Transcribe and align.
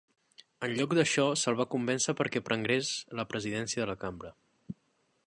En 0.67 0.71
lloc 0.79 0.95
d'això, 0.99 1.25
se'l 1.41 1.59
va 1.59 1.67
convèncer 1.75 2.17
perquè 2.21 2.43
prengués 2.49 2.91
la 3.21 3.29
presidència 3.35 3.85
de 3.85 3.89
la 3.91 4.01
cambra. 4.07 4.37